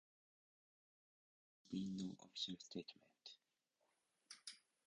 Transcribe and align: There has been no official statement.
There 1.69 1.79
has 1.79 1.89
been 1.91 1.95
no 2.07 2.15
official 2.23 2.55
statement. 2.57 3.35